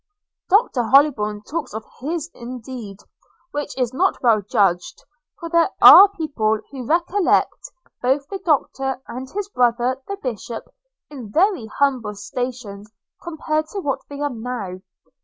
–Dr 0.49 0.81
Hollybourn 0.81 1.43
talks 1.47 1.75
of 1.75 1.85
his 1.99 2.31
indeed, 2.33 2.97
which 3.51 3.77
is 3.77 3.93
not 3.93 4.17
well 4.23 4.41
judged; 4.41 5.03
for 5.39 5.47
there 5.47 5.69
are 5.79 6.09
people 6.17 6.59
who 6.71 6.87
recollect 6.87 7.71
both 8.01 8.27
the 8.29 8.39
Doctor 8.43 8.99
and 9.07 9.29
his 9.29 9.47
brother, 9.49 10.01
the 10.07 10.17
bishop, 10.23 10.65
in 11.11 11.31
very 11.31 11.67
humble 11.67 12.15
stations 12.15 12.91
compared 13.21 13.67
to 13.67 13.79
what 13.79 13.99
they 14.09 14.19
are 14.19 14.33
now. 14.33 14.79